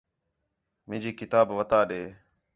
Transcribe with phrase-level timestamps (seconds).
[0.87, 2.01] مینجی کتاب وَتا ݙے